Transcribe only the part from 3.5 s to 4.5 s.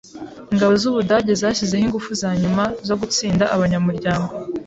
Abanyamuryango.